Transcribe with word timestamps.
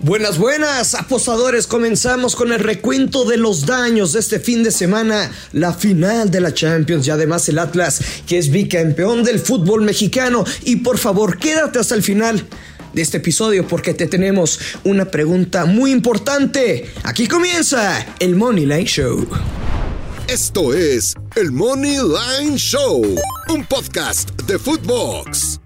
Buenas, 0.00 0.38
buenas, 0.38 0.94
apostadores. 0.94 1.66
Comenzamos 1.66 2.36
con 2.36 2.52
el 2.52 2.60
recuento 2.60 3.24
de 3.24 3.36
los 3.36 3.66
daños 3.66 4.12
de 4.12 4.20
este 4.20 4.38
fin 4.38 4.62
de 4.62 4.70
semana, 4.70 5.32
la 5.52 5.72
final 5.74 6.30
de 6.30 6.40
la 6.40 6.54
Champions 6.54 7.04
y 7.06 7.10
además 7.10 7.48
el 7.48 7.58
Atlas, 7.58 8.00
que 8.24 8.38
es 8.38 8.50
bicampeón 8.50 9.24
del 9.24 9.40
fútbol 9.40 9.82
mexicano. 9.82 10.44
Y 10.64 10.76
por 10.76 10.98
favor, 10.98 11.36
quédate 11.38 11.80
hasta 11.80 11.96
el 11.96 12.04
final 12.04 12.46
de 12.92 13.02
este 13.02 13.16
episodio 13.16 13.66
porque 13.66 13.92
te 13.92 14.06
tenemos 14.06 14.60
una 14.84 15.06
pregunta 15.06 15.64
muy 15.64 15.90
importante. 15.90 16.92
Aquí 17.02 17.26
comienza 17.26 18.06
el 18.20 18.36
Money 18.36 18.66
Line 18.66 18.86
Show. 18.86 19.26
Esto 20.28 20.74
es 20.74 21.14
el 21.34 21.50
Money 21.50 21.96
Line 21.96 22.56
Show, 22.56 23.02
un 23.48 23.66
podcast 23.66 24.30
de 24.42 24.60
Footbox. 24.60 25.58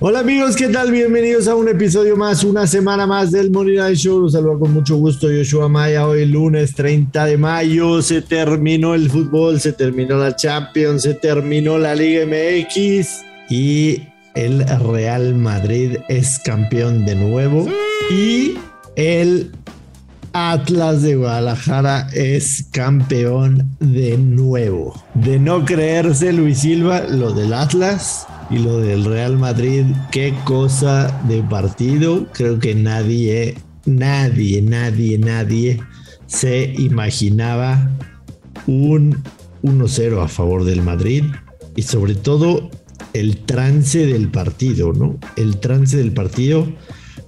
Hola 0.00 0.20
amigos, 0.20 0.54
¿qué 0.54 0.68
tal? 0.68 0.92
Bienvenidos 0.92 1.48
a 1.48 1.56
un 1.56 1.66
episodio 1.66 2.16
más, 2.16 2.44
una 2.44 2.68
semana 2.68 3.04
más 3.04 3.32
del 3.32 3.50
Money 3.50 3.96
Show. 3.96 4.20
Los 4.20 4.32
saludo 4.34 4.60
con 4.60 4.72
mucho 4.72 4.96
gusto 4.96 5.28
Yoshua 5.28 5.68
Maya. 5.68 6.06
Hoy 6.06 6.24
lunes 6.24 6.72
30 6.76 7.24
de 7.24 7.36
mayo 7.36 8.00
se 8.00 8.22
terminó 8.22 8.94
el 8.94 9.10
fútbol, 9.10 9.58
se 9.58 9.72
terminó 9.72 10.16
la 10.16 10.36
Champions, 10.36 11.02
se 11.02 11.14
terminó 11.14 11.78
la 11.78 11.96
Liga 11.96 12.24
MX 12.26 13.24
y 13.50 14.00
el 14.36 14.64
Real 14.68 15.34
Madrid 15.34 15.96
es 16.08 16.38
campeón 16.44 17.04
de 17.04 17.16
nuevo 17.16 17.66
y 18.08 18.54
el 18.94 19.50
Atlas 20.32 21.02
de 21.02 21.16
Guadalajara 21.16 22.08
es 22.12 22.68
campeón 22.70 23.68
de 23.80 24.16
nuevo. 24.16 24.94
De 25.14 25.40
no 25.40 25.64
creerse 25.64 26.32
Luis 26.32 26.60
Silva, 26.60 27.00
lo 27.00 27.32
del 27.32 27.52
Atlas 27.52 28.28
y 28.50 28.58
lo 28.58 28.78
del 28.78 29.04
Real 29.04 29.38
Madrid, 29.38 29.84
qué 30.10 30.34
cosa 30.44 31.20
de 31.28 31.42
partido. 31.42 32.26
Creo 32.32 32.58
que 32.58 32.74
nadie, 32.74 33.56
nadie, 33.84 34.62
nadie, 34.62 35.18
nadie 35.18 35.80
se 36.26 36.74
imaginaba 36.78 37.90
un 38.66 39.22
1-0 39.62 40.22
a 40.22 40.28
favor 40.28 40.64
del 40.64 40.82
Madrid 40.82 41.24
y 41.76 41.82
sobre 41.82 42.14
todo 42.14 42.70
el 43.12 43.38
trance 43.38 44.06
del 44.06 44.28
partido, 44.28 44.92
¿no? 44.92 45.18
El 45.36 45.58
trance 45.58 45.96
del 45.96 46.12
partido 46.12 46.68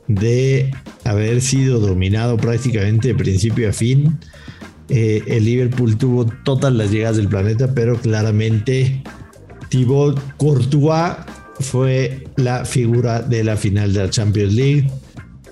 de 0.09 0.71
haber 1.05 1.41
sido 1.41 1.81
dominado 1.81 2.37
prácticamente 2.37 3.09
de 3.09 3.15
principio 3.15 3.69
a 3.69 3.73
fin. 3.73 4.19
Eh, 4.89 5.23
el 5.27 5.45
Liverpool 5.45 5.97
tuvo 5.97 6.27
todas 6.45 6.73
las 6.73 6.91
llegadas 6.91 7.17
del 7.17 7.29
planeta, 7.29 7.75
pero 7.75 7.97
claramente 7.97 9.03
Thibaut 9.71 10.21
Courtois 10.37 11.17
fue 11.61 12.25
la 12.37 12.65
figura 12.65 13.23
de 13.23 13.45
la 13.45 13.57
final 13.57 13.93
de 13.93 14.01
la 14.01 14.11
Champions 14.11 14.53
League 14.53 14.91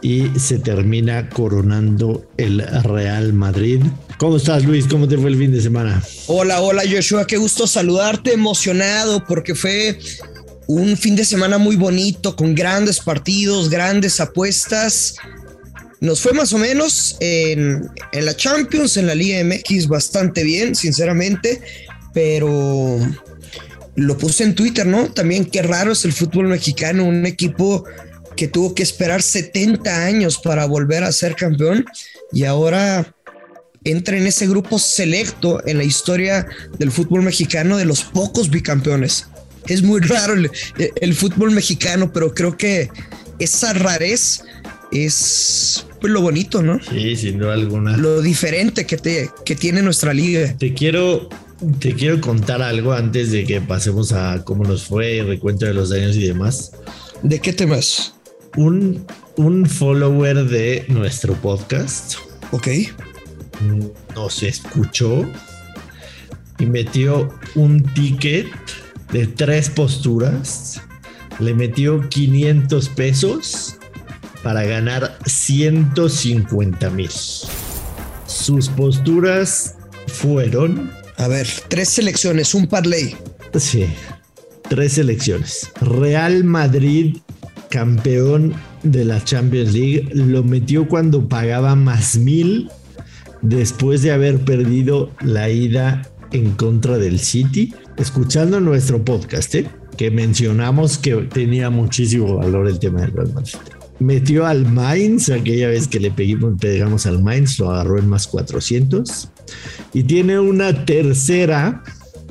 y 0.03 0.29
se 0.39 0.59
termina 0.59 1.29
coronando 1.29 2.29
el 2.37 2.61
Real 2.83 3.33
Madrid. 3.33 3.81
¿Cómo 4.19 4.37
estás, 4.37 4.65
Luis? 4.65 4.87
¿Cómo 4.87 5.09
te 5.09 5.17
fue 5.17 5.31
el 5.31 5.39
fin 5.39 5.53
de 5.53 5.61
semana? 5.61 6.03
Hola, 6.27 6.61
hola, 6.61 6.83
Joshua. 6.91 7.27
Qué 7.27 7.37
gusto 7.37 7.67
saludarte, 7.67 8.33
emocionado 8.33 9.25
porque 9.27 9.55
fue 9.55 9.99
un 10.67 10.97
fin 10.97 11.17
de 11.17 11.25
semana 11.25 11.59
muy 11.59 11.77
bonito, 11.77 12.37
con 12.37 12.55
grandes 12.55 13.01
partidos, 13.01 13.71
grandes 13.71 14.21
apuestas. 14.21 15.17
Nos 16.01 16.21
fue 16.21 16.33
más 16.33 16.53
o 16.53 16.59
menos 16.59 17.17
en, 17.21 17.89
en 18.13 18.25
la 18.25 18.37
Champions, 18.37 18.97
en 18.97 19.07
la 19.07 19.15
Liga 19.15 19.43
MX, 19.43 19.89
bastante 19.89 20.45
bien, 20.45 20.75
sinceramente, 20.75 21.61
pero 22.13 22.99
lo 23.99 24.17
puse 24.17 24.45
en 24.45 24.55
Twitter, 24.55 24.87
¿no? 24.87 25.11
También 25.11 25.45
qué 25.45 25.61
raro 25.61 25.91
es 25.91 26.05
el 26.05 26.13
fútbol 26.13 26.47
mexicano, 26.47 27.05
un 27.05 27.27
equipo 27.27 27.85
que 28.37 28.47
tuvo 28.47 28.73
que 28.73 28.85
esperar 28.85 29.23
70 29.23 30.05
años 30.05 30.39
para 30.39 30.67
volver 30.67 31.03
a 31.03 31.11
ser 31.11 31.35
campeón 31.35 31.85
y 32.33 32.45
ahora 32.45 33.13
entra 33.83 34.17
en 34.17 34.29
ese 34.29 34.47
grupo 34.47 34.79
selecto 34.79 35.67
en 35.67 35.79
la 35.79 35.85
historia 35.85 36.47
del 36.79 36.93
fútbol 36.93 37.23
mexicano 37.23 37.77
de 37.77 37.87
los 37.87 38.05
pocos 38.05 38.51
bicampeones. 38.51 39.27
Es 39.67 39.83
muy 39.83 40.01
raro 40.01 40.35
el, 40.35 41.15
fútbol 41.15 41.51
mexicano, 41.51 42.13
pero 42.13 42.33
creo 42.33 42.57
que 42.57 42.91
esa 43.41 43.73
rarez 43.73 44.43
es 44.93 45.85
pues, 46.01 46.13
lo 46.13 46.21
bonito, 46.21 46.63
¿no? 46.63 46.79
Sí, 46.89 47.17
sin 47.17 47.39
duda 47.39 47.55
alguna. 47.55 47.97
Lo 47.97 48.23
diferente 48.23 48.87
que, 48.87 48.97
te, 48.97 49.29
que 49.45 49.57
tiene 49.57 49.83
nuestra 49.83 50.15
liga. 50.15 50.57
Te 50.57 50.73
quiero 50.73 51.29
te 51.81 51.95
quiero 51.95 52.21
contar 52.21 52.63
algo 52.63 52.93
antes 52.93 53.33
de 53.33 53.45
que 53.45 53.61
pasemos 53.61 54.13
a 54.13 54.45
cómo 54.45 54.65
nos 54.65 54.85
fue, 54.85 55.25
recuento 55.27 55.67
de 55.67 55.75
los 55.75 55.91
daños 55.91 56.17
y 56.17 56.27
demás. 56.27 56.73
¿De 57.23 57.41
qué 57.41 57.53
temas? 57.53 58.15
Un, 58.57 59.05
un 59.37 59.67
follower 59.67 60.45
de 60.45 60.85
nuestro 60.89 61.35
podcast. 61.35 62.17
Ok. 62.53 62.69
Nos 64.15 64.43
escuchó 64.43 65.27
y 66.59 66.67
metió 66.67 67.29
un 67.55 67.83
ticket 67.95 68.47
de 69.13 69.27
tres 69.27 69.69
posturas. 69.69 70.81
Le 71.41 71.55
metió 71.55 72.09
500 72.09 72.89
pesos 72.91 73.77
para 74.43 74.63
ganar 74.65 75.19
150 75.27 76.91
mil. 76.91 77.11
Sus 78.27 78.69
posturas 78.69 79.77
fueron 80.07 80.91
a 81.19 81.29
ver, 81.29 81.49
tres 81.69 81.89
selecciones, 81.89 82.55
un 82.55 82.69
parlay. 82.69 83.17
Sí, 83.59 83.87
tres 84.69 84.93
selecciones. 84.93 85.71
Real 85.81 86.45
Madrid, 86.45 87.17
campeón 87.71 88.55
de 88.85 89.05
la 89.05 89.23
Champions 89.23 89.73
League, 89.75 90.09
lo 90.15 90.45
metió 90.45 90.87
cuando 90.87 91.29
pagaba 91.29 91.75
más 91.75 92.17
mil 92.17 92.71
después 93.43 94.03
de 94.03 94.13
haber 94.13 94.39
perdido 94.39 95.11
la 95.21 95.51
ida 95.51 96.09
en 96.31 96.53
contra 96.53 96.99
del 96.99 97.19
City. 97.19 97.75
Escuchando 97.97 98.61
nuestro 98.61 99.05
podcast, 99.05 99.55
¿eh? 99.57 99.69
que 99.97 100.13
mencionamos 100.13 100.99
que 100.99 101.17
tenía 101.17 101.69
muchísimo 101.69 102.37
valor 102.37 102.69
el 102.69 102.79
tema 102.79 103.01
del 103.01 103.11
Real 103.11 103.33
Madrid. 103.35 103.55
Metió 104.01 104.47
al 104.47 104.65
Mainz, 104.65 105.29
aquella 105.29 105.69
vez 105.69 105.89
que 105.89 105.99
le 105.99 106.11
pegamos 106.11 107.07
al 107.07 107.23
Mainz, 107.23 107.59
lo 107.59 107.71
agarró 107.71 107.99
en 107.99 108.09
más 108.09 108.27
400. 108.29 109.29
Y 109.93 110.05
tiene 110.05 110.39
una 110.39 110.85
tercera, 110.85 111.83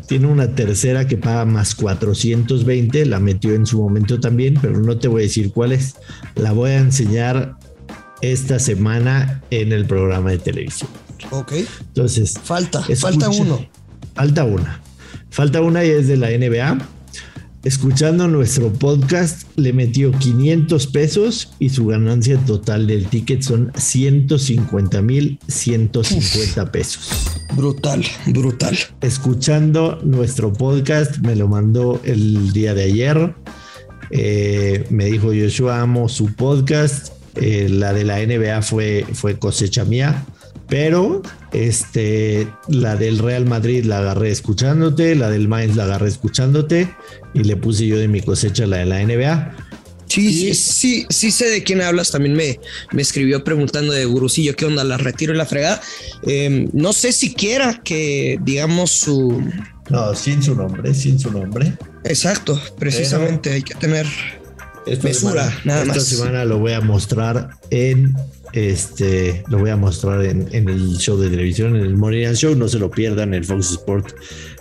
tiene 0.07 0.27
una 0.27 0.55
tercera 0.55 1.07
que 1.07 1.17
paga 1.17 1.45
más 1.45 1.75
420, 1.75 3.05
la 3.05 3.19
metió 3.19 3.53
en 3.53 3.65
su 3.65 3.81
momento 3.81 4.19
también, 4.19 4.57
pero 4.61 4.79
no 4.79 4.97
te 4.97 5.07
voy 5.07 5.23
a 5.23 5.25
decir 5.25 5.51
cuál 5.51 5.73
es. 5.73 5.95
La 6.35 6.53
voy 6.53 6.71
a 6.71 6.77
enseñar 6.77 7.57
esta 8.21 8.59
semana 8.59 9.43
en 9.51 9.73
el 9.73 9.85
programa 9.85 10.31
de 10.31 10.37
televisión. 10.37 10.89
Ok. 11.31 11.53
Entonces, 11.79 12.35
falta, 12.41 12.81
falta 12.95 13.29
uno. 13.29 13.67
Falta 14.15 14.43
una. 14.45 14.81
Falta 15.29 15.61
una 15.61 15.83
y 15.83 15.89
es 15.89 16.07
de 16.07 16.17
la 16.17 16.29
NBA 16.29 16.96
escuchando 17.67 18.29
nuestro 18.29 18.71
podcast, 18.71 19.43
le 19.57 19.73
metió 19.73 20.13
500 20.13 20.87
pesos 20.87 21.51
y 21.59 21.67
su 21.69 21.85
ganancia 21.87 22.37
total 22.37 22.87
del 22.87 23.07
ticket 23.07 23.41
son 23.41 23.73
150 23.75 25.01
mil 25.01 25.37
150 25.49 26.71
pesos. 26.71 27.09
Brutal, 27.55 28.05
brutal. 28.27 28.77
Escuchando 29.01 29.99
nuestro 30.03 30.53
podcast, 30.53 31.17
me 31.17 31.35
lo 31.35 31.49
mandó 31.49 31.99
el 32.05 32.53
día 32.53 32.73
de 32.73 32.83
ayer. 32.83 33.35
Eh, 34.11 34.85
me 34.89 35.05
dijo 35.05 35.33
yo 35.33 35.69
amo 35.69 36.07
su 36.07 36.33
podcast. 36.33 37.09
Eh, 37.35 37.67
la 37.69 37.91
de 37.91 38.05
la 38.05 38.25
NBA 38.25 38.61
fue, 38.61 39.05
fue 39.13 39.37
cosecha 39.37 39.83
mía. 39.83 40.25
Pero 40.67 41.21
este, 41.53 42.47
la 42.67 42.95
del 42.95 43.19
Real 43.19 43.45
Madrid 43.45 43.85
la 43.85 43.99
agarré 43.99 44.31
escuchándote, 44.31 45.15
la 45.15 45.29
del 45.29 45.47
Mainz 45.47 45.75
la 45.75 45.85
agarré 45.85 46.09
escuchándote 46.09 46.93
y 47.33 47.43
le 47.43 47.55
puse 47.55 47.87
yo 47.87 47.97
de 47.97 48.07
mi 48.07 48.21
cosecha 48.21 48.67
la 48.67 48.77
de 48.77 48.85
la 48.85 49.03
NBA. 49.03 49.55
Sí, 50.07 50.33
sí, 50.33 50.53
sí, 50.53 51.05
sí 51.09 51.31
sé 51.31 51.49
de 51.49 51.63
quién 51.63 51.81
hablas. 51.81 52.11
También 52.11 52.33
me, 52.33 52.59
me 52.91 53.01
escribió 53.01 53.43
preguntando 53.43 53.93
de 53.93 54.05
Gurusillo 54.05 54.55
qué 54.55 54.65
onda, 54.65 54.83
la 54.83 54.97
retiro 54.97 55.33
y 55.33 55.37
la 55.37 55.45
fregada. 55.45 55.81
Em, 56.23 56.69
no 56.73 56.93
sé 56.93 57.11
siquiera 57.11 57.81
que 57.83 58.39
digamos 58.41 58.91
su. 58.91 59.41
No, 59.89 60.15
sin 60.15 60.41
su 60.41 60.55
nombre, 60.55 60.93
sin 60.93 61.19
su 61.19 61.31
nombre. 61.31 61.73
Exacto, 62.03 62.59
precisamente 62.77 63.51
hay 63.51 63.61
que 63.61 63.75
tener 63.75 64.07
mesura, 65.03 65.53
nada 65.65 65.85
más. 65.85 65.97
Esta 65.97 66.15
semana 66.15 66.45
lo 66.45 66.59
voy 66.59 66.73
a 66.73 66.81
mostrar 66.81 67.49
en 67.69 68.15
este 68.53 69.43
lo 69.49 69.59
voy 69.59 69.69
a 69.69 69.75
mostrar 69.75 70.23
en, 70.23 70.47
el 70.51 70.97
show 70.97 71.17
de 71.17 71.29
televisión, 71.29 71.75
en 71.75 71.83
el 71.83 71.97
Morning 71.97 72.33
Show. 72.33 72.55
No 72.55 72.67
se 72.67 72.79
lo 72.79 72.89
pierdan, 72.89 73.33
el 73.33 73.45
Fox 73.45 73.71
Sport 73.71 74.15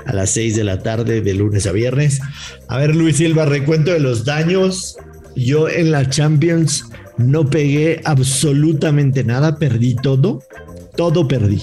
a 0.06 0.12
las 0.12 0.30
6 0.30 0.56
de 0.56 0.64
la 0.64 0.82
tarde, 0.82 1.20
de 1.20 1.34
lunes 1.34 1.66
a 1.66 1.72
viernes. 1.72 2.20
A 2.68 2.78
ver, 2.78 2.94
Luis 2.94 3.16
Silva, 3.16 3.44
recuento 3.44 3.92
de 3.92 4.00
los 4.00 4.24
daños. 4.24 4.96
Yo 5.34 5.68
en 5.68 5.90
la 5.90 6.08
Champions 6.08 6.86
no 7.18 7.48
pegué 7.48 8.00
absolutamente 8.04 9.24
nada, 9.24 9.58
perdí 9.58 9.94
todo. 9.96 10.42
Todo 10.96 11.28
perdí. 11.28 11.60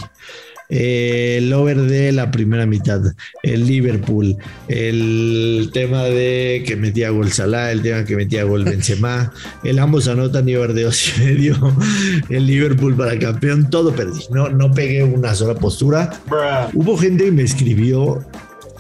Eh, 0.76 1.38
el 1.38 1.54
over 1.54 1.82
de 1.82 2.12
la 2.12 2.32
primera 2.32 2.66
mitad, 2.66 3.00
el 3.44 3.68
Liverpool, 3.68 4.36
el 4.68 5.70
tema 5.72 6.06
de 6.06 6.64
que 6.66 6.76
metía 6.76 7.12
gol 7.12 7.32
Salah, 7.32 7.72
el 7.72 7.84
tema 7.84 8.04
que 8.06 8.16
metía 8.16 8.44
gol 8.44 8.64
Benzema, 8.64 9.32
el 9.64 9.78
ambos 9.78 10.08
anotan 10.08 10.50
y 10.50 10.56
over 10.56 10.74
de 10.74 10.86
dos 10.86 11.16
y 11.16 11.22
medio, 11.22 11.56
el 12.30 12.48
Liverpool 12.48 12.96
para 12.96 13.20
campeón, 13.20 13.70
todo 13.70 13.94
perdí. 13.94 14.22
No, 14.32 14.50
no 14.50 14.72
pegué 14.72 15.04
una 15.04 15.36
sola 15.36 15.54
postura. 15.54 16.20
Hubo 16.74 16.98
gente 16.98 17.26
que 17.26 17.32
me 17.32 17.44
escribió 17.44 18.26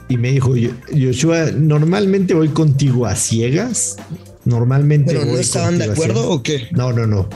y 0.09 0.17
me 0.17 0.31
dijo, 0.31 0.55
Joshua, 0.91 1.51
normalmente 1.51 2.33
voy 2.33 2.47
contigo 2.47 3.05
a 3.05 3.15
ciegas. 3.15 3.97
Normalmente. 4.45 5.13
¿Pero 5.13 5.25
no 5.25 5.37
estaban 5.37 5.77
de 5.77 5.85
acuerdo 5.85 6.27
o 6.27 6.41
qué? 6.41 6.69
No, 6.71 6.91
no, 6.91 7.05
no. 7.05 7.29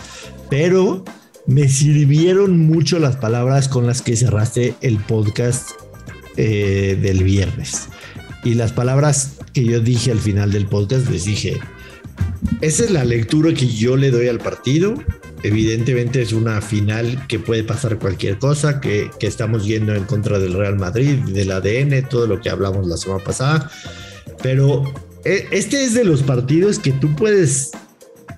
Pero 0.49 1.05
me 1.47 1.69
sirvieron 1.69 2.59
mucho 2.59 2.99
las 2.99 3.15
palabras 3.15 3.69
con 3.69 3.87
las 3.87 4.01
que 4.01 4.17
cerraste 4.17 4.75
el 4.81 4.97
podcast 4.97 5.71
eh, 6.35 6.97
del 7.01 7.23
viernes. 7.23 7.87
Y 8.43 8.53
las 8.53 8.73
palabras 8.73 9.37
que 9.53 9.63
yo 9.63 9.79
dije 9.79 10.11
al 10.11 10.19
final 10.19 10.51
del 10.51 10.67
podcast, 10.67 11.09
les 11.09 11.25
dije, 11.25 11.59
esa 12.61 12.83
es 12.83 12.91
la 12.91 13.05
lectura 13.05 13.53
que 13.53 13.67
yo 13.67 13.95
le 13.95 14.11
doy 14.11 14.27
al 14.27 14.39
partido. 14.39 14.93
Evidentemente 15.41 16.21
es 16.21 16.33
una 16.33 16.61
final 16.61 17.25
que 17.27 17.39
puede 17.39 17.63
pasar 17.63 17.97
cualquier 17.97 18.39
cosa, 18.39 18.81
que, 18.81 19.09
que 19.19 19.27
estamos 19.27 19.65
yendo 19.65 19.95
en 19.95 20.03
contra 20.03 20.39
del 20.39 20.53
Real 20.53 20.77
Madrid, 20.77 21.15
del 21.15 21.51
ADN, 21.51 22.09
todo 22.09 22.27
lo 22.27 22.41
que 22.41 22.49
hablamos 22.49 22.87
la 22.87 22.97
semana 22.97 23.23
pasada. 23.23 23.71
Pero 24.43 24.83
eh, 25.23 25.47
este 25.51 25.85
es 25.85 25.93
de 25.93 26.03
los 26.03 26.23
partidos 26.23 26.79
que 26.79 26.91
tú 26.91 27.15
puedes 27.15 27.71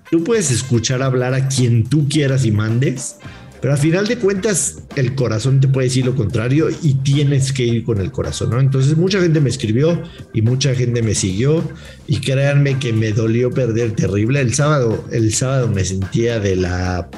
Tú 0.10 0.24
puedes 0.24 0.52
escuchar 0.52 1.02
hablar 1.04 1.34
a 1.34 1.48
quien 1.48 1.84
tú 1.84 2.08
quieras 2.10 2.46
y 2.46 2.52
mandes, 2.52 3.18
pero 3.62 3.74
a 3.74 3.78
final 3.78 4.08
de 4.08 4.18
cuentas 4.18 4.80
el 4.96 5.16
corazón 5.16 5.60
te 5.60 5.68
puede 5.68 5.88
decir 5.88 6.06
lo 6.06 6.16
contrario 6.16 6.70
y 6.82 6.96
tienes 6.96 7.52
que 7.52 7.64
ir 7.64 7.84
con 7.84 8.00
el 8.00 8.12
corazón, 8.12 8.52
¿no? 8.52 8.60
Entonces 8.60 8.98
mucha 8.98 9.22
gente 9.22 9.40
me 9.40 9.50
escribió 9.50 10.02
y 10.34 10.42
mucha 10.42 10.74
gente 10.74 11.02
me 11.04 11.14
siguió 11.14 11.64
y 12.08 12.22
créanme 12.22 12.80
que 12.80 12.94
me 12.94 13.12
dolió 13.12 13.52
perder 13.52 13.92
terrible. 13.92 14.42
El 14.42 14.54
sábado, 14.54 15.06
el 15.12 15.34
sábado 15.34 15.68
me 15.68 15.84
sentía 15.84 16.40
de 16.40 16.56
la 16.56 17.10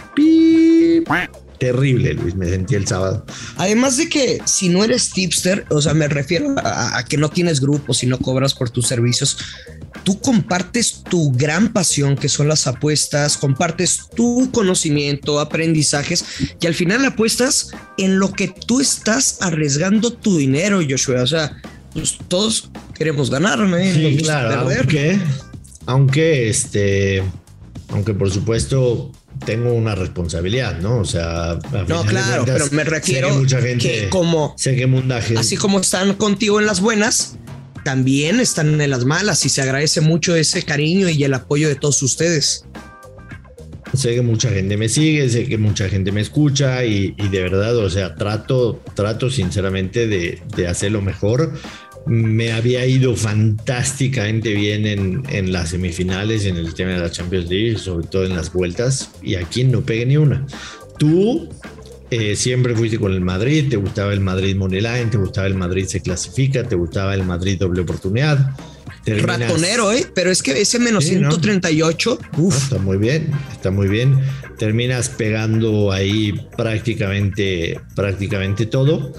terrible, 1.62 2.16
Luis, 2.16 2.34
me 2.34 2.50
sentí 2.50 2.74
el 2.74 2.88
sábado. 2.88 3.24
Además 3.58 3.96
de 3.96 4.10
que 4.10 4.42
si 4.46 4.68
no 4.68 4.84
eres 4.84 5.12
tipster, 5.12 5.64
o 5.70 5.80
sea, 5.80 5.94
me 5.94 6.08
refiero 6.08 6.56
a, 6.58 7.06
que 7.08 7.18
no 7.18 7.30
tienes 7.30 7.62
grupos 7.62 8.02
y 8.02 8.08
no 8.08 8.18
cobras 8.18 8.56
por 8.56 8.72
tus 8.72 8.88
servicios, 8.88 9.38
tú 10.04 10.20
compartes 10.20 11.04
tu 11.10 11.32
gran 11.32 11.74
pasión 11.74 12.16
que 12.16 12.30
son 12.30 12.48
las 12.48 12.68
apuestas, 12.68 13.38
compartes 13.38 14.10
tu 14.16 14.50
conocimiento, 14.52 15.40
aprendizajes 15.40 16.26
y 16.60 16.68
al 16.68 16.74
final 16.74 17.06
apuestas 17.06 17.72
en 17.98 18.20
lo 18.20 18.32
que 18.32 18.48
tú 18.48 18.80
estás 18.80 19.38
arriesgando 19.42 20.14
tu 20.14 20.38
dinero, 20.38 20.80
Joshua. 20.88 21.22
O 21.22 21.28
sea, 21.28 21.62
pues 21.94 22.18
todos 22.28 22.70
queremos 22.94 23.30
ganar, 23.30 23.60
¿no? 23.60 23.78
Sí, 23.78 24.18
claro, 24.22 24.70
aunque, 24.70 25.20
aunque 25.86 26.50
este, 26.50 27.24
aunque 27.90 28.14
por 28.14 28.32
supuesto 28.32 29.12
tengo 29.46 29.74
una 29.74 29.96
responsabilidad, 29.96 30.80
¿no? 30.80 31.00
O 31.00 31.06
sea, 31.06 31.58
no, 31.88 32.04
claro, 32.04 32.44
pero 32.46 32.66
me 32.72 32.84
refiero 32.84 33.30
que, 33.30 33.34
mucha 33.34 33.62
gente, 33.62 34.02
que 34.04 34.10
como 34.10 34.54
sé 34.58 34.76
que 34.76 34.88
mundaje. 34.88 35.38
así 35.38 35.58
como 35.58 35.80
están 35.80 36.14
contigo 36.16 36.60
en 36.60 36.68
las 36.68 36.80
buenas, 36.80 37.38
también 37.84 38.40
están 38.40 38.80
en 38.80 38.90
las 38.90 39.06
malas 39.06 39.46
y 39.46 39.50
se 39.50 39.62
agradece 39.62 40.02
mucho 40.02 40.36
ese 40.36 40.64
cariño 40.64 41.10
y 41.10 41.24
el 41.24 41.34
apoyo 41.34 41.68
de 41.68 41.76
todos 41.76 42.02
ustedes. 42.04 42.66
Sé 43.94 44.16
que 44.16 44.22
mucha 44.22 44.50
gente 44.50 44.78
me 44.78 44.88
sigue, 44.88 45.28
sé 45.30 45.48
que 45.48 45.58
mucha 45.58 45.90
gente 45.90 46.12
me 46.14 46.22
escucha 46.22 46.86
y, 46.86 47.12
de 47.12 47.42
verdad, 47.42 47.76
o 47.76 47.90
sea, 47.90 48.16
trato, 48.16 48.82
trato 48.96 49.30
sinceramente 49.30 50.08
de, 50.08 50.42
de 50.56 50.68
hacer 50.68 50.94
lo 50.94 51.02
mejor 51.02 51.52
me 52.06 52.52
había 52.52 52.86
ido 52.86 53.16
fantásticamente 53.16 54.54
bien 54.54 54.86
en, 54.86 55.52
las 55.52 55.70
semifinales, 55.70 56.46
en 56.46 56.58
el 56.58 56.74
tema 56.74 56.92
de 56.92 57.00
la 57.00 57.12
Champions 57.12 57.50
League, 57.50 57.78
sobre 57.78 58.08
todo 58.08 58.26
en 58.26 58.36
las 58.36 58.52
vueltas, 58.52 59.12
y 59.22 59.36
aquí 59.36 59.64
no 59.64 59.82
pegué 59.82 60.06
ni 60.06 60.18
una. 60.18 60.46
Tú 60.98 61.50
eh, 62.12 62.36
siempre 62.36 62.76
fuiste 62.76 63.00
con 63.00 63.14
el 63.14 63.22
Madrid, 63.22 63.70
te 63.70 63.78
gustaba 63.78 64.12
el 64.12 64.20
Madrid 64.20 64.56
Moneyline, 64.56 65.10
te 65.10 65.18
gustaba 65.18 65.48
el 65.48 65.56
Madrid 65.56 65.86
se 65.86 66.02
clasifica, 66.02 66.64
te 66.64 66.76
gustaba 66.76 67.14
el 67.14 67.24
Madrid 67.24 67.58
doble 67.58 67.82
oportunidad. 67.82 68.54
Ratonero, 69.06 69.92
¿eh? 69.94 70.06
Pero 70.14 70.30
es 70.30 70.44
que 70.44 70.60
ese 70.62 70.78
menos 70.78 71.06
138, 71.06 72.20
está 72.50 72.78
muy 72.78 72.98
bien, 72.98 73.32
está 73.52 73.72
muy 73.72 73.88
bien. 73.88 74.20
Terminas 74.58 75.10
pegando 75.10 75.92
ahí 75.92 76.34
prácticamente, 76.56 77.80
prácticamente 77.96 78.66
todo. 78.66 79.14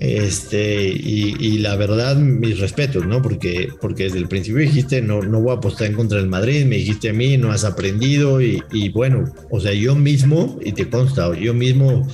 Este, 0.00 0.88
y, 0.88 1.58
la 1.58 1.76
verdad, 1.76 2.16
mis 2.16 2.58
respetos, 2.58 3.06
¿no? 3.06 3.22
Porque, 3.22 3.68
porque 3.80 4.04
desde 4.04 4.18
el 4.18 4.28
principio 4.28 4.60
dijiste, 4.60 5.00
no, 5.00 5.22
no 5.22 5.40
voy 5.40 5.52
a 5.52 5.58
apostar 5.58 5.86
en 5.86 5.94
contra 5.94 6.18
del 6.18 6.28
Madrid, 6.28 6.66
me 6.66 6.76
dijiste 6.76 7.10
a 7.10 7.12
mí, 7.12 7.36
no 7.36 7.52
has 7.52 7.64
aprendido, 7.64 8.40
y, 8.40 8.88
bueno, 8.92 9.32
o 9.50 9.60
sea, 9.60 9.72
yo 9.72 9.94
mismo, 9.94 10.58
y 10.64 10.72
te 10.72 10.88
consta, 10.88 11.34
yo 11.38 11.54
mismo 11.54 12.06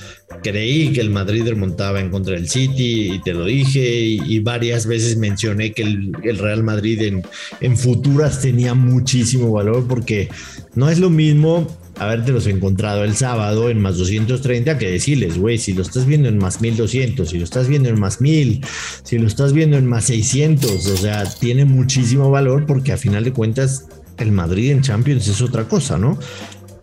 creí 0.43 0.93
que 0.93 1.01
el 1.01 1.09
Madrid 1.09 1.45
remontaba 1.45 1.99
en 1.99 2.09
contra 2.09 2.35
del 2.35 2.47
City, 2.47 3.13
y 3.13 3.19
te 3.19 3.33
lo 3.33 3.45
dije, 3.45 3.99
y, 3.99 4.39
varias 4.39 4.85
veces 4.85 5.17
mencioné 5.17 5.71
que 5.71 5.83
el, 5.83 6.11
el 6.23 6.37
Real 6.37 6.63
Madrid 6.63 7.01
en, 7.01 7.23
en 7.59 7.77
futuras 7.77 8.41
tenía 8.41 8.73
muchísimo 8.73 9.51
valor, 9.51 9.87
porque 9.87 10.29
no 10.75 10.89
es 10.89 10.99
lo 10.99 11.09
mismo 11.09 11.67
habértelos 11.97 12.47
encontrado 12.47 13.03
el 13.03 13.15
sábado 13.15 13.69
en 13.69 13.81
más 13.81 13.97
230 13.97 14.77
que 14.77 14.89
decirles, 14.89 15.37
güey, 15.37 15.57
si 15.57 15.73
lo 15.73 15.81
estás 15.81 16.05
viendo 16.05 16.29
en 16.29 16.37
más 16.37 16.61
1200, 16.61 17.29
si 17.29 17.37
lo 17.37 17.43
estás 17.43 17.67
viendo 17.67 17.89
en 17.89 17.99
más 17.99 18.21
1000, 18.21 18.65
si 19.03 19.17
lo 19.17 19.27
estás 19.27 19.53
viendo 19.53 19.77
en 19.77 19.85
más 19.85 20.05
600, 20.05 20.87
o 20.87 20.97
sea, 20.97 21.23
tiene 21.25 21.65
muchísimo 21.65 22.31
valor 22.31 22.65
porque 22.65 22.91
a 22.91 22.97
final 22.97 23.23
de 23.23 23.33
cuentas 23.33 23.85
el 24.17 24.31
Madrid 24.31 24.71
en 24.71 24.81
Champions 24.81 25.27
es 25.27 25.41
otra 25.41 25.67
cosa, 25.67 25.97
¿no? 25.97 26.17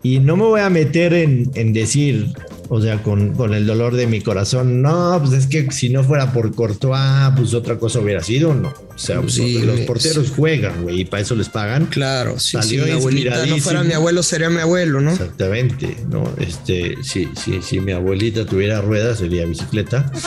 Y 0.01 0.19
no 0.19 0.37
me 0.37 0.43
voy 0.43 0.61
a 0.61 0.69
meter 0.69 1.13
en, 1.13 1.51
en 1.55 1.73
decir, 1.73 2.33
o 2.71 2.79
sea, 2.79 3.01
con, 3.01 3.33
con, 3.33 3.55
el 3.55 3.65
dolor 3.65 3.95
de 3.95 4.05
mi 4.05 4.21
corazón, 4.21 4.83
no, 4.83 5.19
pues 5.19 5.33
es 5.33 5.47
que 5.47 5.71
si 5.71 5.89
no 5.89 6.03
fuera 6.03 6.31
por 6.31 6.53
Courtois, 6.53 7.33
pues 7.35 7.55
otra 7.55 7.79
cosa 7.79 7.99
hubiera 7.99 8.23
sido, 8.23 8.53
no. 8.53 8.69
O 8.69 8.97
sea, 8.97 9.21
pues 9.21 9.37
los 9.39 9.79
porteros 9.81 10.29
juegan, 10.29 10.83
güey, 10.83 11.01
y 11.01 11.05
para 11.05 11.21
eso 11.23 11.35
les 11.35 11.49
pagan. 11.49 11.87
Claro, 11.87 12.39
sí, 12.39 12.57
si 12.61 12.77
mi 12.77 12.91
abuelita 12.91 13.45
no 13.47 13.57
fuera 13.57 13.83
mi 13.83 13.93
abuelo, 13.93 14.21
sería 14.21 14.49
mi 14.49 14.59
abuelo, 14.59 15.01
¿no? 15.01 15.11
Exactamente, 15.11 15.97
¿no? 16.09 16.31
Este, 16.37 16.95
sí, 17.01 17.27
sí, 17.35 17.59
si 17.63 17.79
mi 17.79 17.91
abuelita 17.91 18.45
tuviera 18.45 18.81
ruedas, 18.81 19.19
sería 19.19 19.45
bicicleta. 19.45 20.11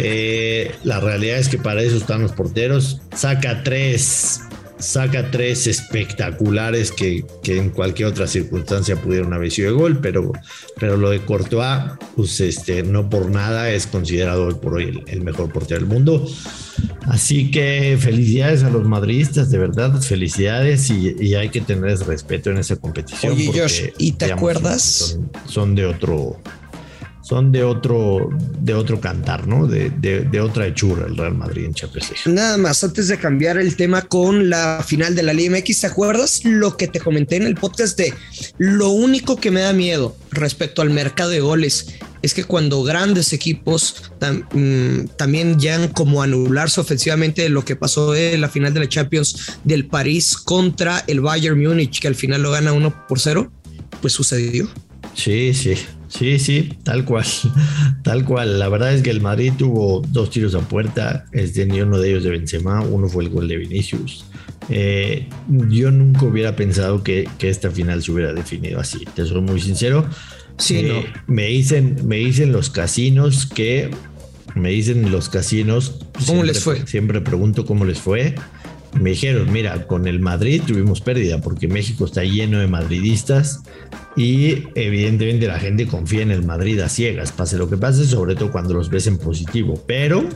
Eh, 0.00 0.76
la 0.84 1.00
realidad 1.00 1.38
es 1.38 1.48
que 1.48 1.58
para 1.58 1.82
eso 1.82 1.96
están 1.96 2.22
los 2.22 2.30
porteros. 2.30 3.00
Saca 3.16 3.64
tres 3.64 4.42
saca 4.78 5.30
tres 5.30 5.66
espectaculares 5.66 6.92
que, 6.92 7.24
en 7.44 7.70
cualquier 7.70 8.08
otra 8.08 8.26
circunstancia 8.26 8.96
pudieron 8.96 9.32
haber 9.32 9.50
sido 9.50 9.72
de 9.72 9.76
gol, 9.76 9.98
pero, 10.00 10.32
pero 10.78 10.96
lo 10.96 11.10
de 11.10 11.20
Courtois, 11.20 11.92
pues 12.16 12.40
este, 12.40 12.82
no 12.82 13.08
por 13.08 13.30
nada 13.30 13.70
es 13.70 13.86
considerado 13.86 14.46
hoy 14.46 14.54
por 14.54 14.74
hoy 14.74 15.02
el, 15.06 15.20
mejor 15.22 15.52
portero 15.52 15.80
del 15.80 15.88
mundo. 15.88 16.26
Así 17.06 17.50
que 17.50 17.96
felicidades 17.98 18.62
a 18.62 18.70
los 18.70 18.86
madridistas, 18.86 19.50
de 19.50 19.58
verdad, 19.58 20.00
felicidades 20.00 20.90
y, 20.90 21.34
hay 21.34 21.50
que 21.50 21.60
tener 21.60 21.98
respeto 22.00 22.50
en 22.50 22.58
esa 22.58 22.76
competición. 22.76 23.32
Oye, 23.32 23.50
Josh, 23.54 23.82
¿y 23.98 24.12
te 24.12 24.32
acuerdas? 24.32 25.18
son 25.46 25.74
de 25.74 25.86
otro, 25.86 26.36
son 27.28 27.52
de 27.52 27.62
otro, 27.62 28.30
de 28.58 28.72
otro 28.72 29.00
cantar, 29.00 29.46
¿no? 29.46 29.66
De, 29.66 29.90
de, 29.90 30.40
otra 30.40 30.66
hechura 30.66 31.06
el 31.06 31.14
Real 31.14 31.34
Madrid 31.34 31.66
en 31.66 31.74
Champions 31.74 32.12
Nada 32.24 32.56
más, 32.56 32.82
antes 32.82 33.08
de 33.08 33.18
cambiar 33.18 33.58
el 33.58 33.76
tema 33.76 34.00
con 34.02 34.48
la 34.48 34.82
final 34.86 35.14
de 35.14 35.22
la 35.22 35.34
Liga 35.34 35.58
MX, 35.58 35.80
¿te 35.82 35.86
acuerdas 35.88 36.44
lo 36.44 36.78
que 36.78 36.88
te 36.88 37.00
comenté 37.00 37.36
en 37.36 37.42
el 37.42 37.54
podcast 37.54 37.98
de 37.98 38.14
lo 38.56 38.88
único 38.88 39.36
que 39.36 39.50
me 39.50 39.60
da 39.60 39.74
miedo 39.74 40.16
respecto 40.30 40.80
al 40.80 40.88
mercado 40.88 41.28
de 41.28 41.40
goles? 41.40 41.96
Es 42.22 42.32
que 42.32 42.44
cuando 42.44 42.82
grandes 42.82 43.34
equipos 43.34 44.10
mm, 44.52 45.08
también 45.18 45.60
llegan 45.60 45.88
como 45.88 46.22
anularse 46.22 46.80
ofensivamente 46.80 47.46
lo 47.50 47.62
que 47.62 47.76
pasó 47.76 48.14
en 48.14 48.40
la 48.40 48.48
final 48.48 48.72
de 48.72 48.80
la 48.80 48.88
Champions 48.88 49.58
del 49.64 49.86
París 49.86 50.34
contra 50.34 51.04
el 51.06 51.20
Bayern 51.20 51.62
Múnich, 51.62 52.00
que 52.00 52.08
al 52.08 52.14
final 52.14 52.42
lo 52.42 52.52
gana 52.52 52.72
1 52.72 53.06
por 53.06 53.20
0, 53.20 53.52
pues 54.00 54.14
sucedió. 54.14 54.66
Sí, 55.18 55.52
sí, 55.52 55.74
Sí, 56.08 56.38
sí, 56.38 56.70
tal 56.84 57.04
cual, 57.04 57.26
tal 58.02 58.24
cual. 58.24 58.58
La 58.58 58.68
verdad 58.68 58.94
es 58.94 59.02
que 59.02 59.10
el 59.10 59.20
Madrid 59.20 59.52
tuvo 59.56 60.02
dos 60.08 60.30
tiros 60.30 60.54
a 60.54 60.60
puerta, 60.60 61.26
este, 61.32 61.66
ni 61.66 61.80
uno 61.80 61.98
de 61.98 62.10
ellos 62.10 62.24
de 62.24 62.30
Benzema, 62.30 62.80
uno 62.80 63.08
fue 63.08 63.24
el 63.24 63.30
gol 63.30 63.46
de 63.46 63.56
Vinicius. 63.56 64.24
Eh, 64.70 65.28
yo 65.68 65.90
nunca 65.90 66.24
hubiera 66.24 66.56
pensado 66.56 67.02
que, 67.02 67.28
esta 67.40 67.70
final 67.70 68.02
se 68.02 68.12
hubiera 68.12 68.32
definido 68.32 68.80
así, 68.80 69.04
te 69.14 69.24
soy 69.24 69.42
muy 69.42 69.60
sincero. 69.60 70.06
Sí, 70.56 70.78
eh, 70.78 71.06
me, 71.26 71.46
dicen, 71.46 71.96
me 72.04 72.16
dicen 72.16 72.52
los 72.52 72.70
casinos 72.70 73.46
que, 73.46 73.90
me 74.54 74.70
dicen 74.70 75.10
los 75.10 75.28
casinos. 75.28 76.00
¿Cómo 76.26 76.42
les 76.42 76.64
fue? 76.64 76.86
Siempre 76.86 77.20
pregunto 77.20 77.66
cómo 77.66 77.84
les 77.84 78.00
fue. 78.00 78.34
Me 78.94 79.10
dijeron, 79.10 79.52
mira, 79.52 79.86
con 79.86 80.08
el 80.08 80.20
Madrid 80.20 80.62
tuvimos 80.66 81.00
pérdida 81.00 81.40
porque 81.40 81.68
México 81.68 82.04
está 82.04 82.24
lleno 82.24 82.58
de 82.58 82.66
madridistas 82.66 83.62
y 84.16 84.64
evidentemente 84.74 85.46
la 85.46 85.58
gente 85.58 85.86
confía 85.86 86.22
en 86.22 86.30
el 86.30 86.44
Madrid 86.44 86.80
a 86.80 86.88
ciegas, 86.88 87.32
pase 87.32 87.58
lo 87.58 87.68
que 87.68 87.76
pase, 87.76 88.04
sobre 88.04 88.34
todo 88.34 88.50
cuando 88.50 88.74
los 88.74 88.88
ves 88.90 89.06
en 89.06 89.18
positivo. 89.18 89.82
Pero 89.86 90.26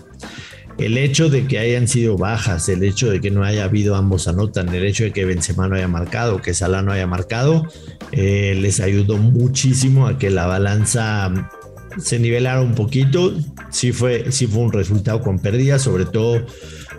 el 0.79 0.99
hecho 0.99 1.29
de 1.29 1.47
que 1.47 1.59
hayan 1.59 1.89
sido 1.89 2.17
bajas, 2.17 2.69
el 2.69 2.83
hecho 2.83 3.11
de 3.11 3.21
que 3.21 3.31
no 3.31 3.45
haya 3.45 3.65
habido 3.65 3.97
ambos 3.97 4.29
anotan, 4.29 4.69
el 4.75 4.85
hecho 4.85 5.05
de 5.05 5.13
que 5.13 5.25
Benzema 5.25 5.69
no 5.69 5.77
haya 5.77 5.89
marcado, 5.89 6.41
que 6.41 6.55
Salah 6.55 6.83
no 6.83 6.93
haya 6.93 7.07
marcado, 7.07 7.67
eh, 8.13 8.57
les 8.59 8.81
ayudó 8.81 9.17
muchísimo 9.17 10.07
a 10.07 10.19
que 10.19 10.31
la 10.31 10.47
balanza 10.47 11.51
se 11.99 12.19
nivelara 12.19 12.61
un 12.61 12.75
poquito. 12.75 13.35
Sí 13.71 13.93
fue, 13.93 14.31
sí 14.33 14.47
fue 14.47 14.63
un 14.63 14.73
resultado 14.73 15.21
con 15.21 15.39
pérdidas, 15.39 15.83
sobre 15.83 16.05
todo 16.05 16.47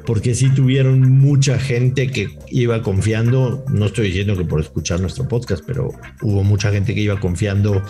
porque 0.06 0.36
sí 0.36 0.50
tuvieron 0.50 1.00
mucha 1.18 1.58
gente 1.58 2.08
que 2.08 2.38
iba 2.50 2.82
confiando, 2.82 3.64
no 3.70 3.86
estoy 3.86 4.08
diciendo 4.08 4.38
que 4.38 4.46
por 4.46 4.60
escuchar 4.60 5.00
nuestro 5.00 5.28
podcast, 5.28 5.64
pero 5.66 5.92
hubo 6.22 6.44
mucha 6.44 6.72
gente 6.72 6.94
que 6.94 7.02
iba 7.02 7.20
confiando 7.20 7.82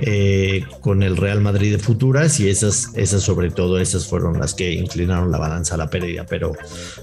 eh, 0.00 0.64
con 0.80 1.02
el 1.02 1.16
Real 1.16 1.40
Madrid 1.40 1.72
de 1.72 1.78
futuras 1.78 2.40
y 2.40 2.48
esas, 2.48 2.90
esas 2.94 3.22
sobre 3.22 3.50
todo, 3.50 3.78
esas 3.78 4.06
fueron 4.06 4.38
las 4.38 4.54
que 4.54 4.72
inclinaron 4.72 5.30
la 5.30 5.38
balanza 5.38 5.74
a 5.74 5.78
la 5.78 5.90
pérdida, 5.90 6.24
pero, 6.28 6.52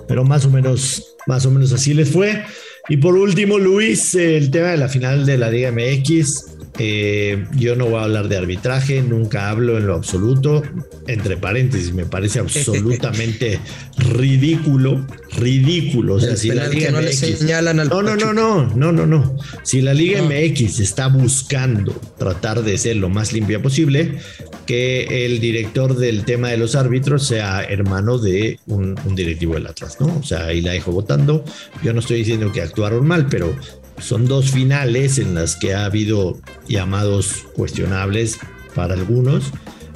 pero 0.07 0.24
más 0.24 0.45
o 0.45 0.50
menos, 0.50 1.15
más 1.27 1.45
o 1.45 1.51
menos 1.51 1.71
así 1.74 1.93
les 1.93 2.09
fue. 2.09 2.43
Y 2.88 2.98
por 2.98 3.15
último, 3.15 3.58
Luis, 3.58 4.13
el 4.13 4.51
tema 4.51 4.68
de 4.68 4.77
la 4.77 4.88
final 4.88 5.25
de 5.25 5.38
la 5.38 5.50
Liga 5.50 5.72
MX. 5.72 6.56
Eh, 6.77 7.46
yo 7.56 7.77
no 7.77 7.86
voy 7.86 8.01
a 8.01 8.04
hablar 8.04 8.27
de 8.27 8.36
arbitraje, 8.36 9.01
nunca 9.01 9.50
hablo 9.50 9.77
en 9.77 9.88
lo 9.88 9.96
absoluto. 9.96 10.62
Entre 11.08 11.38
paréntesis, 11.38 11.94
me 11.94 12.06
parece 12.06 12.39
absolutamente 12.39 13.60
ridículo, 13.98 15.06
ridículo. 15.38 16.15
O 16.15 16.20
sea, 16.20 16.36
si 16.36 16.50
la 16.50 16.68
Liga 16.68 16.92
no 16.92 17.01
MX, 17.01 17.15
señalan 17.15 17.80
al 17.80 17.89
no, 17.89 18.01
no, 18.01 18.15
no, 18.15 18.34
no, 18.34 18.68
no, 18.75 18.92
no, 18.92 19.06
no. 19.06 19.38
Si 19.63 19.82
la 19.82 19.94
Liga 19.94 20.22
MX 20.22 20.80
está 20.80 21.08
buscando 21.08 21.94
tratar 22.18 22.62
de 22.62 22.77
ser 22.77 22.98
lo 22.98 23.10
más 23.10 23.32
limpia 23.32 23.62
posible, 23.62 24.18
que 24.65 25.25
el 25.25 25.39
director 25.39 25.96
del 25.96 26.25
tema 26.25 26.50
de 26.50 26.58
los 26.58 26.75
árbitros 26.75 27.27
sea 27.27 27.63
hermano 27.63 28.18
de 28.18 28.60
un, 28.68 29.00
un 29.06 29.15
directivo 29.15 29.54
del 29.54 29.68
Atlas, 29.68 29.98
¿no? 30.00 30.08
O 30.18 30.24
sea, 30.24 30.46
ahí 30.48 30.62
la 30.62 30.74
dejo 30.74 30.92
votando. 30.92 31.46
Yo 31.84 31.94
no 31.94 32.00
estoy 32.00 32.18
diciendo 32.18 32.51
que 32.51 32.62
actuaron 32.75 33.08
mal, 33.08 33.27
pero 33.27 33.55
son 34.00 34.27
dos 34.27 34.51
finales 34.51 35.17
en 35.17 35.34
las 35.34 35.55
que 35.55 35.74
ha 35.74 35.86
habido 35.86 36.38
llamados 36.67 37.46
cuestionables 37.55 38.38
para 38.75 38.96
algunos. 38.96 39.53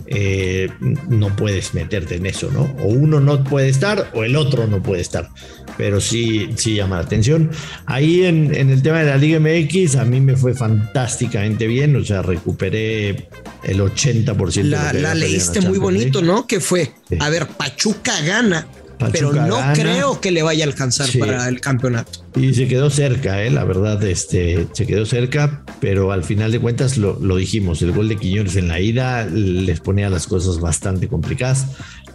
Eh, 0.07 0.69
no 1.09 1.36
puedes 1.36 1.74
meterte 1.74 2.15
en 2.15 2.25
eso, 2.25 2.50
¿no? 2.51 2.62
O 2.81 2.88
uno 2.88 3.19
no 3.19 3.43
puede 3.43 3.67
estar 3.67 4.09
o 4.13 4.24
el 4.24 4.38
otro 4.38 4.65
no 4.65 4.81
puede 4.81 5.01
estar. 5.01 5.29
Pero 5.77 6.00
sí, 6.00 6.50
sí 6.55 6.75
llama 6.75 6.95
la 6.95 7.01
atención. 7.03 7.51
Ahí 7.86 8.24
en, 8.24 8.55
en 8.55 8.69
el 8.69 8.81
tema 8.81 9.00
de 9.00 9.05
la 9.07 9.17
Liga 9.17 9.41
MX, 9.41 9.98
a 9.98 10.05
mí 10.05 10.21
me 10.21 10.38
fue 10.38 10.53
fantásticamente 10.53 11.67
bien. 11.67 11.98
O 11.98 12.05
sea, 12.05 12.21
recuperé 12.21 13.27
el 13.63 13.81
80%. 13.81 14.63
La, 14.63 14.93
la 14.93 15.13
leíste 15.15 15.59
muy 15.59 15.79
bonito, 15.79 16.21
¿no? 16.21 16.48
Que 16.48 16.62
fue, 16.62 16.93
sí. 17.09 17.17
a 17.19 17.29
ver, 17.29 17.45
Pachuca 17.45 18.21
gana 18.21 18.65
Pachuca 19.00 19.12
pero 19.13 19.48
no 19.48 19.57
gana. 19.57 19.74
creo 19.74 20.19
que 20.19 20.31
le 20.31 20.43
vaya 20.43 20.65
a 20.65 20.67
alcanzar 20.67 21.07
sí. 21.07 21.19
para 21.19 21.48
el 21.48 21.62
campeonato. 21.62 22.25
Y 22.36 22.53
se 22.53 22.67
quedó 22.67 22.89
cerca, 22.89 23.43
¿eh? 23.43 23.50
la 23.50 23.63
verdad, 23.63 24.03
este, 24.03 24.67
se 24.74 24.86
quedó 24.86 25.05
cerca, 25.05 25.63
pero 25.79 26.12
al 26.12 26.24
final 26.24 26.51
de 26.51 26.59
cuentas 26.59 26.98
lo, 26.98 27.19
lo, 27.19 27.38
dijimos, 27.38 27.81
el 27.81 27.91
gol 27.91 28.07
de 28.07 28.17
Quiñones 28.17 28.55
en 28.55 28.67
la 28.67 28.79
ida 28.79 29.25
les 29.25 29.79
ponía 29.79 30.09
las 30.09 30.27
cosas 30.27 30.59
bastante 30.59 31.07
complicadas, 31.07 31.65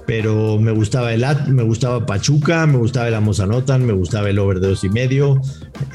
pero 0.06 0.58
me 0.58 0.70
gustaba 0.70 1.12
el 1.14 1.24
me 1.48 1.62
gustaba 1.62 2.04
Pachuca, 2.06 2.66
me 2.66 2.76
gustaba 2.76 3.08
el 3.08 3.14
Amos 3.14 3.40
Anotan, 3.40 3.84
me 3.86 3.92
gustaba 3.92 4.28
el 4.28 4.38
over 4.38 4.60
de 4.60 4.68
dos 4.68 4.84
y 4.84 4.88
medio, 4.88 5.40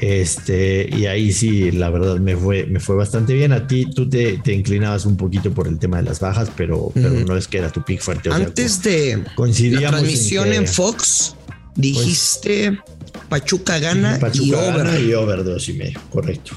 este, 0.00 0.88
y 0.94 1.06
ahí 1.06 1.32
sí, 1.32 1.70
la 1.70 1.90
verdad 1.90 2.18
me 2.18 2.36
fue, 2.36 2.66
me 2.66 2.80
fue 2.80 2.96
bastante 2.96 3.34
bien. 3.34 3.52
A 3.52 3.66
ti, 3.66 3.86
tú 3.86 4.08
te, 4.08 4.38
te 4.38 4.52
inclinabas 4.52 5.06
un 5.06 5.16
poquito 5.16 5.52
por 5.52 5.68
el 5.68 5.78
tema 5.78 5.98
de 5.98 6.04
las 6.04 6.20
bajas, 6.20 6.50
pero, 6.56 6.90
pero 6.94 7.10
mm. 7.10 7.24
no 7.24 7.36
es 7.36 7.46
que 7.46 7.58
era 7.58 7.70
tu 7.70 7.82
pick 7.82 8.00
fuerte. 8.00 8.30
Antes 8.30 8.80
sea, 8.82 8.92
de 8.92 9.70
la 9.80 9.88
transmisión 9.88 10.46
en, 10.48 10.52
que, 10.52 10.58
en 10.58 10.66
Fox, 10.66 11.36
dijiste 11.76 12.72
pues, 12.72 12.99
Pachuca 13.30 13.78
gana 13.78 14.18
Pachuca 14.18 14.44
y 14.44 14.52
over. 14.52 14.84
Gana 14.84 15.00
y 15.00 15.14
over 15.14 15.44
dos 15.44 15.68
y 15.68 15.72
medio, 15.74 16.00
correcto. 16.10 16.52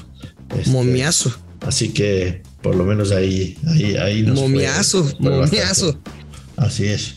Este, 0.54 0.70
momiazo. 0.70 1.34
Así 1.66 1.88
que 1.90 2.42
por 2.60 2.74
lo 2.74 2.84
menos 2.84 3.12
ahí, 3.12 3.56
ahí, 3.66 3.96
ahí 3.96 4.22
nos 4.22 4.40
Momiazo, 4.40 5.10
momiazo. 5.18 5.94
Bastante. 5.94 6.10
Así 6.56 6.86
es. 6.86 7.14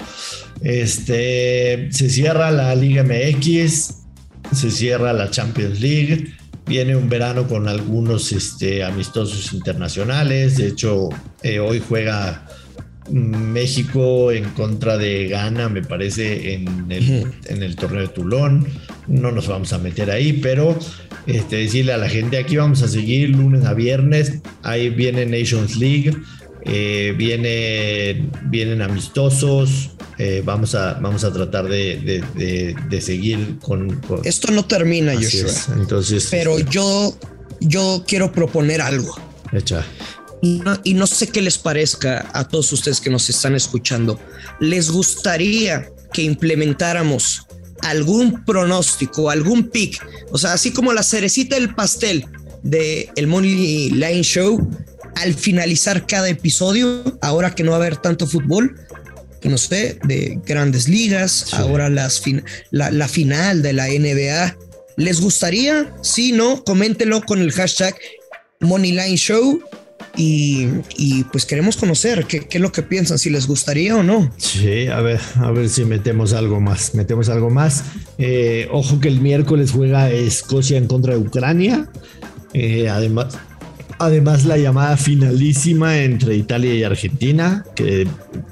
Este 0.61 1.89
se 1.91 2.09
cierra 2.09 2.51
la 2.51 2.73
Liga 2.75 3.03
MX, 3.03 3.93
se 4.53 4.71
cierra 4.71 5.13
la 5.13 5.29
Champions 5.29 5.79
League. 5.79 6.33
Viene 6.65 6.95
un 6.95 7.07
verano 7.07 7.47
con 7.47 7.67
algunos 7.67 8.31
este, 8.31 8.83
amistosos 8.83 9.53
internacionales. 9.53 10.57
De 10.57 10.67
hecho, 10.67 11.09
eh, 11.41 11.59
hoy 11.59 11.81
juega 11.87 12.46
México 13.11 14.31
en 14.31 14.45
contra 14.51 14.97
de 14.97 15.27
Ghana, 15.27 15.69
me 15.69 15.81
parece, 15.81 16.53
en 16.53 16.91
el, 16.91 17.25
en 17.45 17.63
el 17.63 17.75
torneo 17.75 18.01
de 18.01 18.07
Toulon. 18.07 18.67
No 19.07 19.31
nos 19.31 19.47
vamos 19.47 19.73
a 19.73 19.77
meter 19.77 20.11
ahí, 20.11 20.33
pero 20.33 20.77
este, 21.25 21.57
decirle 21.57 21.93
a 21.93 21.97
la 21.97 22.09
gente, 22.09 22.37
aquí 22.37 22.57
vamos 22.57 22.81
a 22.81 22.87
seguir 22.87 23.29
lunes 23.29 23.65
a 23.65 23.73
viernes. 23.73 24.39
Ahí 24.63 24.89
viene 24.89 25.25
Nations 25.25 25.77
League. 25.77 26.13
Eh, 26.69 27.13
viene, 27.17 28.29
vienen 28.49 28.81
amistosos, 28.81 29.91
eh, 30.17 30.41
vamos, 30.43 30.75
a, 30.75 30.95
vamos 30.95 31.23
a 31.23 31.31
tratar 31.31 31.69
de, 31.69 31.97
de, 31.97 32.23
de, 32.35 32.75
de 32.89 33.01
seguir 33.01 33.57
con, 33.61 34.01
con, 34.01 34.19
Esto 34.25 34.51
no 34.51 34.65
termina, 34.65 35.13
Joshua. 35.13 35.49
Es. 35.49 35.69
Entonces, 35.69 36.27
pero 36.29 36.57
este... 36.57 36.71
yo, 36.71 37.17
yo 37.61 38.03
quiero 38.05 38.33
proponer 38.33 38.81
algo. 38.81 39.15
Echa. 39.53 39.85
Y 40.41 40.59
no, 40.59 40.79
y 40.83 40.93
no 40.93 41.07
sé 41.07 41.27
qué 41.27 41.41
les 41.41 41.57
parezca 41.57 42.29
a 42.33 42.47
todos 42.47 42.71
ustedes 42.71 43.01
que 43.01 43.09
nos 43.09 43.29
están 43.29 43.55
escuchando. 43.55 44.19
¿Les 44.59 44.89
gustaría 44.89 45.89
que 46.13 46.21
implementáramos 46.21 47.47
algún 47.81 48.45
pronóstico, 48.45 49.29
algún 49.29 49.69
pick? 49.69 50.05
O 50.31 50.37
sea, 50.37 50.53
así 50.53 50.71
como 50.71 50.93
la 50.93 51.03
cerecita 51.03 51.55
del 51.55 51.73
pastel 51.73 52.25
de 52.63 53.09
el 53.15 53.27
Money 53.27 53.89
Line 53.91 54.23
Show, 54.23 54.69
al 55.15 55.33
finalizar 55.33 56.05
cada 56.05 56.29
episodio, 56.29 57.17
ahora 57.21 57.55
que 57.55 57.63
no 57.63 57.71
va 57.71 57.77
a 57.77 57.79
haber 57.79 57.97
tanto 57.97 58.27
fútbol, 58.27 58.75
que 59.41 59.49
no 59.49 59.57
sé, 59.57 59.99
de 60.03 60.39
grandes 60.45 60.87
ligas, 60.87 61.45
sí. 61.49 61.55
ahora 61.55 61.89
las 61.89 62.21
fin 62.21 62.43
la, 62.71 62.91
la, 62.91 63.07
final 63.07 63.61
de 63.61 63.73
la 63.73 63.87
NBA. 63.87 64.57
¿Les 64.97 65.21
gustaría? 65.21 65.93
Si 66.01 66.31
no, 66.31 66.63
coméntelo 66.63 67.21
con 67.21 67.41
el 67.41 67.51
hashtag 67.51 67.95
Moneyline 68.59 69.17
Show. 69.17 69.61
Y, 70.15 70.67
y, 70.97 71.23
pues 71.25 71.45
queremos 71.45 71.77
conocer 71.77 72.25
qué, 72.25 72.47
qué, 72.47 72.57
es 72.57 72.61
lo 72.61 72.71
que 72.71 72.81
piensan, 72.81 73.19
si 73.19 73.29
les 73.29 73.45
gustaría 73.45 73.95
o 73.95 74.01
no. 74.01 74.31
Sí, 74.37 74.87
a 74.87 74.99
ver, 75.01 75.19
a 75.35 75.51
ver 75.51 75.69
si 75.69 75.85
metemos 75.85 76.33
algo 76.33 76.59
más. 76.59 76.95
Metemos 76.95 77.29
algo 77.29 77.51
más. 77.51 77.83
Eh, 78.17 78.67
ojo 78.71 78.99
que 78.99 79.09
el 79.09 79.21
miércoles 79.21 79.71
juega 79.71 80.09
Escocia 80.09 80.77
en 80.77 80.87
contra 80.87 81.13
de 81.13 81.19
Ucrania. 81.19 81.87
Eh, 82.53 82.89
además, 82.89 83.37
Además, 83.99 84.45
la 84.45 84.57
llamada 84.57 84.95
finalísima 84.95 85.97
entre 85.97 86.35
Italia 86.35 86.73
y 86.75 86.83
Argentina, 86.83 87.65
que 87.75 88.07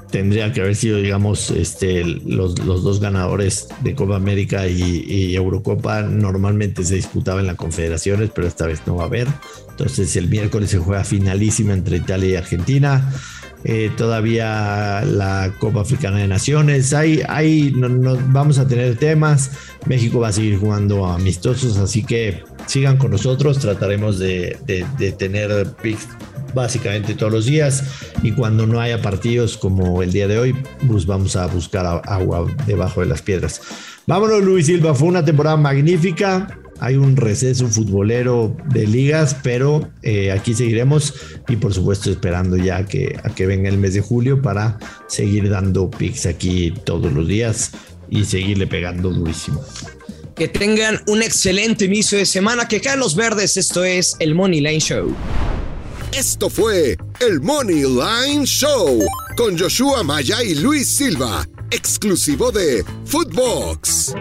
tendría 0.09 0.51
que 0.51 0.61
haber 0.61 0.75
sido, 0.75 0.97
digamos, 0.97 1.51
este, 1.51 2.03
los, 2.03 2.57
los 2.65 2.83
dos 2.83 2.99
ganadores 2.99 3.67
de 3.81 3.93
Copa 3.93 4.15
América 4.15 4.67
y, 4.67 5.05
y, 5.07 5.35
Eurocopa, 5.35 6.01
normalmente 6.01 6.83
se 6.83 6.95
disputaba 6.95 7.41
en 7.41 7.47
las 7.47 7.57
confederaciones, 7.57 8.31
pero 8.33 8.47
esta 8.47 8.65
vez 8.65 8.81
no 8.87 8.95
va 8.95 9.03
a 9.03 9.07
haber. 9.07 9.27
Entonces, 9.69 10.15
el 10.15 10.29
miércoles 10.29 10.71
se 10.71 10.79
juega 10.79 11.03
finalísima 11.03 11.73
entre 11.73 11.97
Italia 11.97 12.29
y 12.29 12.35
Argentina. 12.35 13.13
Eh, 13.67 13.91
todavía 13.97 15.01
la 15.01 15.51
Copa 15.59 15.81
Africana 15.81 16.19
de 16.19 16.27
Naciones. 16.27 16.93
Ahí, 16.93 17.21
ahí 17.27 17.73
no, 17.75 18.15
vamos 18.27 18.59
a 18.59 18.67
tener 18.67 18.95
temas. 18.97 19.51
México 19.87 20.19
va 20.19 20.27
a 20.27 20.31
seguir 20.31 20.59
jugando 20.59 21.07
amistosos, 21.07 21.77
así 21.77 22.03
que 22.03 22.43
sigan 22.67 22.97
con 22.97 23.09
nosotros. 23.09 23.57
Trataremos 23.57 24.19
de, 24.19 24.57
de, 24.67 24.85
de 24.99 25.11
tener 25.11 25.65
picks 25.81 26.07
básicamente 26.53 27.15
todos 27.15 27.33
los 27.33 27.45
días 27.45 27.83
y 28.23 28.31
cuando 28.31 28.65
no 28.65 28.79
haya 28.79 29.01
partidos 29.01 29.57
como 29.57 30.01
el 30.01 30.11
día 30.11 30.27
de 30.27 30.37
hoy, 30.37 30.55
pues 30.87 31.05
vamos 31.05 31.35
a 31.35 31.47
buscar 31.47 32.01
agua 32.05 32.47
debajo 32.65 33.01
de 33.01 33.07
las 33.07 33.21
piedras. 33.21 33.61
Vámonos, 34.07 34.43
Luis 34.43 34.67
Silva. 34.67 34.93
Fue 34.93 35.07
una 35.07 35.25
temporada 35.25 35.57
magnífica 35.57 36.59
hay 36.79 36.95
un 36.95 37.15
receso 37.15 37.67
futbolero 37.67 38.55
de 38.69 38.85
ligas, 38.87 39.35
pero 39.41 39.89
eh, 40.03 40.31
aquí 40.31 40.53
seguiremos 40.53 41.13
y 41.47 41.55
por 41.55 41.73
supuesto 41.73 42.11
esperando 42.11 42.57
ya 42.57 42.85
que, 42.85 43.17
a 43.23 43.33
que 43.33 43.45
venga 43.45 43.69
el 43.69 43.77
mes 43.77 43.93
de 43.93 44.01
julio 44.01 44.41
para 44.41 44.77
seguir 45.07 45.49
dando 45.49 45.89
picks 45.89 46.25
aquí 46.25 46.73
todos 46.83 47.11
los 47.13 47.27
días 47.27 47.71
y 48.09 48.25
seguirle 48.25 48.67
pegando 48.67 49.09
durísimo. 49.09 49.63
Que 50.35 50.47
tengan 50.49 51.01
un 51.07 51.23
excelente 51.23 51.85
inicio 51.85 52.17
de 52.17 52.25
semana, 52.25 52.67
que 52.67 52.81
caen 52.81 52.99
los 52.99 53.15
verdes, 53.15 53.55
esto 53.55 53.85
es 53.85 54.15
el 54.19 54.35
Money 54.35 54.59
Line 54.59 54.81
Show. 54.81 55.15
Esto 56.11 56.49
fue 56.49 56.97
el 57.19 57.41
Money 57.41 57.83
Line 57.83 58.45
Show 58.45 58.99
con 59.37 59.57
Joshua 59.57 60.03
Maya 60.03 60.43
y 60.43 60.55
Luis 60.55 60.87
Silva, 60.87 61.47
exclusivo 61.71 62.51
de 62.51 62.83
Footbox. 63.05 64.13